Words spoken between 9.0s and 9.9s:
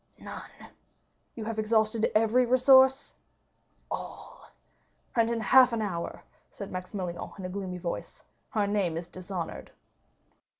dishonored!"